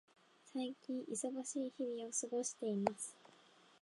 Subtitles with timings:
[0.51, 3.15] 最近、忙しい日々を過ごしています。